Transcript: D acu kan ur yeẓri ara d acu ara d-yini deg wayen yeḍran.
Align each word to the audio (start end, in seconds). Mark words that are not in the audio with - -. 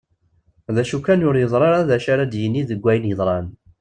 D 0.75 0.77
acu 0.81 0.97
kan 1.05 1.25
ur 1.27 1.35
yeẓri 1.37 1.65
ara 1.67 1.87
d 1.89 1.91
acu 1.95 2.09
ara 2.13 2.25
d-yini 2.31 2.61
deg 2.69 2.83
wayen 2.83 3.09
yeḍran. 3.09 3.45